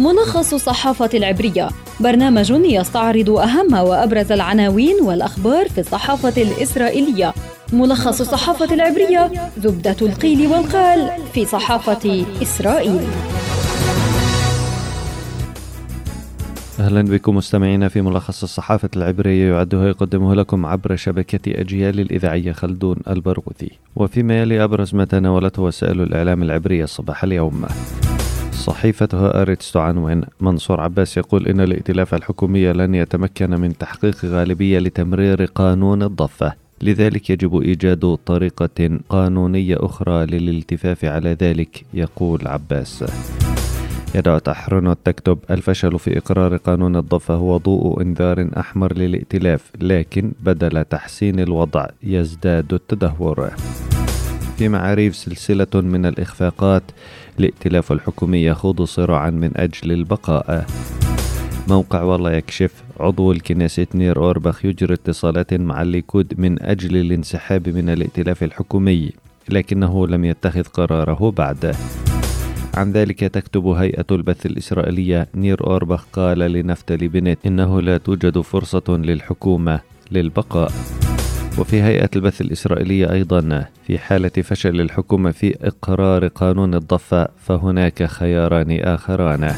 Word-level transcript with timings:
ملخص 0.00 0.54
الصحافة 0.54 1.10
العبرية. 1.14 1.68
برنامج 2.00 2.50
يستعرض 2.50 3.30
أهم 3.30 3.74
وأبرز 3.74 4.32
العناوين 4.32 4.96
والأخبار 5.02 5.68
في 5.68 5.80
الصحافة 5.80 6.42
الإسرائيلية. 6.42 7.34
ملخص 7.72 8.20
الصحافة 8.20 8.74
العبرية 8.74 9.30
زبدة 9.58 9.96
القيل 10.02 10.46
والقال 10.46 11.10
في 11.34 11.44
صحافة 11.44 12.24
إسرائيل. 12.42 13.00
أهلا 16.80 17.02
بكم 17.02 17.36
مستمعينا 17.36 17.88
في 17.88 18.00
ملخص 18.00 18.42
الصحافة 18.42 18.90
العبرية 18.96 19.52
يعد 19.54 19.74
ويقدمه 19.74 20.34
لكم 20.34 20.66
عبر 20.66 20.96
شبكة 20.96 21.60
أجيال 21.60 22.00
الإذاعية 22.00 22.52
خلدون 22.52 22.96
البرغوثي. 23.08 23.70
وفيما 23.96 24.40
يلي 24.40 24.64
أبرز 24.64 24.94
ما 24.94 25.04
تناولته 25.04 25.62
وسائل 25.62 26.00
الإعلام 26.00 26.42
العبرية 26.42 26.84
صباح 26.84 27.24
اليوم. 27.24 27.66
صحيفة 28.60 29.08
هآرتس 29.14 29.72
تعنون 29.72 30.22
منصور 30.40 30.80
عباس 30.80 31.16
يقول 31.16 31.46
إن 31.46 31.60
الائتلاف 31.60 32.14
الحكومي 32.14 32.72
لن 32.72 32.94
يتمكن 32.94 33.50
من 33.50 33.78
تحقيق 33.78 34.24
غالبية 34.24 34.78
لتمرير 34.78 35.44
قانون 35.44 36.02
الضفة. 36.02 36.52
لذلك 36.82 37.30
يجب 37.30 37.60
إيجاد 37.60 38.18
طريقة 38.26 38.98
قانونية 39.08 39.76
أخرى 39.80 40.26
للالتفاف 40.26 41.04
على 41.04 41.36
ذلك 41.40 41.84
يقول 41.94 42.48
عباس. 42.48 43.04
يدعو 44.14 44.38
تحرنوت 44.38 44.98
تكتب 45.04 45.38
الفشل 45.50 45.98
في 45.98 46.18
إقرار 46.18 46.56
قانون 46.56 46.96
الضفة 46.96 47.34
هو 47.34 47.56
ضوء 47.56 48.02
إنذار 48.02 48.50
أحمر 48.56 48.92
للائتلاف 48.92 49.70
لكن 49.80 50.32
بدل 50.40 50.84
تحسين 50.84 51.40
الوضع 51.40 51.86
يزداد 52.02 52.72
التدهور. 52.72 53.50
في 54.60 54.68
معاريف 54.68 55.16
سلسلة 55.16 55.66
من 55.74 56.06
الإخفاقات 56.06 56.82
الائتلاف 57.38 57.92
الحكومي 57.92 58.44
يخوض 58.44 58.82
صراعا 58.82 59.30
من 59.30 59.50
أجل 59.56 59.92
البقاء. 59.92 60.66
موقع 61.68 62.02
والا 62.02 62.32
يكشف 62.32 62.72
عضو 63.00 63.32
الكنيست 63.32 63.86
نير 63.94 64.16
أوربخ 64.16 64.64
يجري 64.64 64.94
اتصالات 64.94 65.54
مع 65.54 65.82
الليكود 65.82 66.40
من 66.40 66.62
أجل 66.62 66.96
الانسحاب 66.96 67.68
من 67.68 67.88
الائتلاف 67.88 68.42
الحكومي 68.42 69.10
لكنه 69.48 70.06
لم 70.06 70.24
يتخذ 70.24 70.62
قراره 70.62 71.30
بعد. 71.30 71.76
عن 72.74 72.92
ذلك 72.92 73.20
تكتب 73.20 73.66
هيئة 73.66 74.06
البث 74.10 74.46
الإسرائيلية 74.46 75.28
نير 75.34 75.66
أوربخ 75.66 76.06
قال 76.12 76.38
لنفتالي 76.38 77.08
بينيت 77.08 77.38
إنه 77.46 77.80
لا 77.80 77.98
توجد 77.98 78.40
فرصة 78.40 78.84
للحكومة 78.88 79.80
للبقاء. 80.10 80.72
وفي 81.60 81.82
هيئة 81.82 82.10
البث 82.16 82.40
الإسرائيلية 82.40 83.12
أيضا 83.12 83.66
في 83.86 83.98
حالة 83.98 84.28
فشل 84.28 84.80
الحكومة 84.80 85.30
في 85.30 85.56
إقرار 85.62 86.26
قانون 86.26 86.74
الضفة 86.74 87.28
فهناك 87.46 88.02
خياران 88.04 88.80
آخران. 88.80 89.54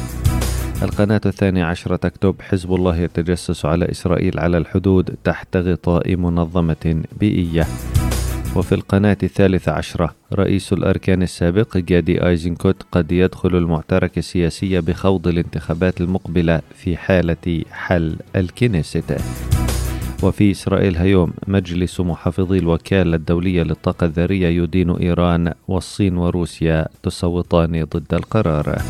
القناة 0.81 1.21
الثانية 1.25 1.63
عشرة 1.63 1.95
تكتب 1.95 2.35
حزب 2.41 2.73
الله 2.73 2.97
يتجسس 2.97 3.65
على 3.65 3.91
إسرائيل 3.91 4.39
على 4.39 4.57
الحدود 4.57 5.15
تحت 5.23 5.57
غطاء 5.57 6.15
منظمة 6.15 7.03
بيئية. 7.19 7.67
وفي 8.55 8.75
القناة 8.75 9.17
الثالثة 9.23 9.71
عشرة 9.71 10.15
رئيس 10.33 10.73
الأركان 10.73 11.23
السابق 11.23 11.77
جادي 11.77 12.27
آيزنكوت 12.27 12.83
قد 12.91 13.11
يدخل 13.11 13.55
المعترك 13.55 14.17
السياسية 14.17 14.79
بخوض 14.79 15.27
الانتخابات 15.27 16.01
المقبلة 16.01 16.61
في 16.75 16.97
حالة 16.97 17.63
حل 17.71 18.15
الكنيست. 18.35 19.17
وفي 20.23 20.51
إسرائيل 20.51 20.97
هيوم 20.97 21.33
مجلس 21.47 21.99
محافظي 21.99 22.57
الوكالة 22.57 23.15
الدولية 23.15 23.63
للطاقة 23.63 24.05
الذرية 24.05 24.47
يدين 24.63 24.89
إيران 24.89 25.53
والصين 25.67 26.17
وروسيا 26.17 26.87
تصوتان 27.03 27.83
ضد 27.83 28.13
القرار. 28.13 28.81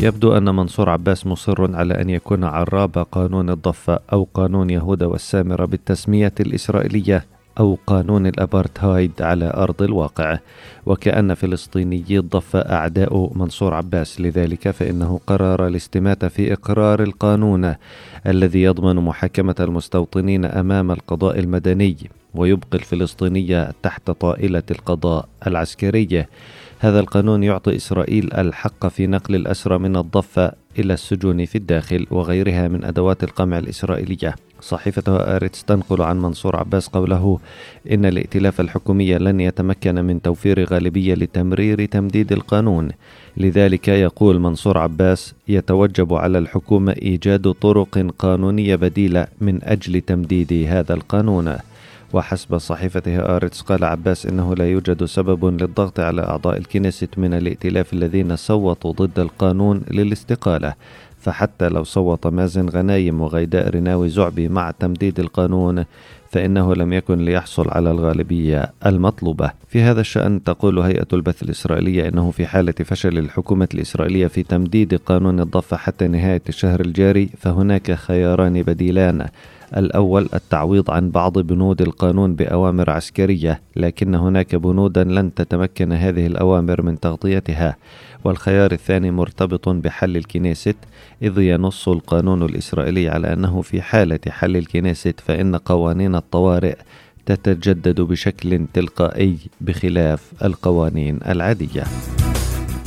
يبدو 0.00 0.36
أن 0.36 0.54
منصور 0.54 0.90
عباس 0.90 1.26
مصر 1.26 1.76
على 1.76 2.00
أن 2.00 2.10
يكون 2.10 2.44
عراب 2.44 2.98
قانون 3.12 3.50
الضفة 3.50 3.98
أو 4.12 4.28
قانون 4.34 4.70
يهوذا 4.70 5.06
والسامرة 5.06 5.64
بالتسمية 5.64 6.32
الإسرائيلية. 6.40 7.24
أو 7.58 7.78
قانون 7.86 8.26
الأبارتهايد 8.26 9.22
على 9.22 9.52
أرض 9.56 9.82
الواقع. 9.82 10.38
وكأن 10.86 11.34
فلسطينيي 11.34 12.18
الضفة 12.18 12.58
أعداء 12.58 13.32
منصور 13.34 13.74
عباس 13.74 14.20
لذلك 14.20 14.70
فإنه 14.70 15.20
قرر 15.26 15.66
الاستماتة 15.66 16.28
في 16.28 16.52
إقرار 16.52 17.02
القانون 17.02 17.74
الذي 18.26 18.62
يضمن 18.62 18.96
محاكمة 18.96 19.54
المستوطنين 19.60 20.44
أمام 20.44 20.90
القضاء 20.90 21.38
المدني 21.38 21.96
ويبقي 22.34 22.78
الفلسطينية 22.78 23.72
تحت 23.82 24.10
طائلة 24.10 24.62
القضاء 24.70 25.28
العسكري. 25.46 26.26
هذا 26.78 27.00
القانون 27.00 27.42
يعطي 27.42 27.76
إسرائيل 27.76 28.32
الحق 28.32 28.86
في 28.86 29.06
نقل 29.06 29.34
الأسرى 29.34 29.78
من 29.78 29.96
الضفة 29.96 30.52
إلى 30.78 30.94
السجون 30.94 31.44
في 31.44 31.58
الداخل 31.58 32.06
وغيرها 32.10 32.68
من 32.68 32.84
أدوات 32.84 33.24
القمع 33.24 33.58
الإسرائيلية. 33.58 34.34
صحيفة 34.64 35.36
آرتس 35.36 35.64
تنقل 35.64 36.02
عن 36.02 36.22
منصور 36.22 36.56
عباس 36.56 36.88
قوله 36.88 37.38
إن 37.90 38.04
الائتلاف 38.04 38.60
الحكومي 38.60 39.18
لن 39.18 39.40
يتمكن 39.40 40.04
من 40.04 40.22
توفير 40.22 40.64
غالبية 40.64 41.14
لتمرير 41.14 41.84
تمديد 41.84 42.32
القانون. 42.32 42.90
لذلك 43.36 43.88
يقول 43.88 44.38
منصور 44.38 44.78
عباس 44.78 45.34
يتوجب 45.48 46.14
على 46.14 46.38
الحكومة 46.38 46.92
إيجاد 46.92 47.52
طرق 47.52 48.06
قانونية 48.18 48.76
بديلة 48.76 49.26
من 49.40 49.64
أجل 49.64 50.00
تمديد 50.00 50.66
هذا 50.68 50.94
القانون. 50.94 51.56
وحسب 52.12 52.58
صحيفة 52.58 53.36
آرتس 53.36 53.60
قال 53.60 53.84
عباس 53.84 54.26
إنه 54.26 54.54
لا 54.54 54.70
يوجد 54.70 55.04
سبب 55.04 55.44
للضغط 55.44 56.00
على 56.00 56.22
أعضاء 56.22 56.56
الكنيست 56.56 57.18
من 57.18 57.34
الائتلاف 57.34 57.92
الذين 57.92 58.36
صوتوا 58.36 58.92
ضد 58.92 59.18
القانون 59.18 59.82
للاستقالة. 59.90 60.74
فحتى 61.24 61.68
لو 61.68 61.84
صوت 61.84 62.26
مازن 62.26 62.68
غنايم 62.68 63.20
وغيداء 63.20 63.70
رناوي 63.70 64.08
زعبي 64.08 64.48
مع 64.48 64.70
تمديد 64.70 65.20
القانون 65.20 65.84
فإنه 66.30 66.74
لم 66.74 66.92
يكن 66.92 67.18
ليحصل 67.18 67.70
على 67.70 67.90
الغالبية 67.90 68.72
المطلوبة. 68.86 69.50
في 69.68 69.82
هذا 69.82 70.00
الشأن 70.00 70.42
تقول 70.44 70.78
هيئة 70.78 71.06
البث 71.12 71.42
الإسرائيلية 71.42 72.08
إنه 72.08 72.30
في 72.30 72.46
حالة 72.46 72.72
فشل 72.72 73.18
الحكومة 73.18 73.68
الإسرائيلية 73.74 74.26
في 74.26 74.42
تمديد 74.42 74.94
قانون 74.94 75.40
الضفة 75.40 75.76
حتى 75.76 76.08
نهاية 76.08 76.42
الشهر 76.48 76.80
الجاري 76.80 77.28
فهناك 77.38 77.92
خياران 77.92 78.62
بديلان. 78.62 79.26
الأول 79.76 80.28
التعويض 80.34 80.90
عن 80.90 81.10
بعض 81.10 81.38
بنود 81.38 81.82
القانون 81.82 82.34
بأوامر 82.34 82.90
عسكرية 82.90 83.60
لكن 83.76 84.14
هناك 84.14 84.54
بنودا 84.54 85.04
لن 85.04 85.34
تتمكن 85.34 85.92
هذه 85.92 86.26
الأوامر 86.26 86.82
من 86.82 87.00
تغطيتها. 87.00 87.76
والخيار 88.24 88.72
الثاني 88.72 89.10
مرتبط 89.10 89.68
بحل 89.68 90.16
الكنيست 90.16 90.76
إذ 91.22 91.38
ينص 91.38 91.88
القانون 91.88 92.42
الإسرائيلي 92.42 93.08
على 93.08 93.32
أنه 93.32 93.62
في 93.62 93.82
حالة 93.82 94.20
حل 94.28 94.56
الكنيست 94.56 95.20
فإن 95.20 95.56
قوانين 95.56 96.14
الطوارئ 96.14 96.76
تتجدد 97.26 98.00
بشكل 98.00 98.66
تلقائي 98.74 99.36
بخلاف 99.60 100.32
القوانين 100.44 101.18
العادية. 101.26 101.84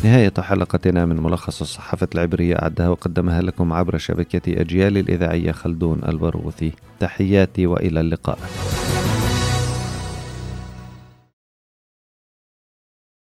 نهاية 0.03 0.33
حلقتنا 0.39 1.05
من 1.05 1.23
ملخص 1.23 1.61
الصحافة 1.61 2.07
العبرية 2.15 2.55
أعدها 2.55 2.89
وقدمها 2.89 3.41
لكم 3.41 3.73
عبر 3.73 3.97
شبكة 3.97 4.61
أجيال 4.61 4.97
الإذاعية 4.97 5.51
خلدون 5.51 6.01
البرغوثي. 6.07 6.71
تحياتي 6.99 7.67
وإلى 7.67 7.99
اللقاء. 7.99 8.39